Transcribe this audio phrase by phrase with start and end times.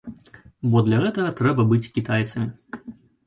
[0.75, 2.87] Бо для гэтага трэба быць кітайцамі.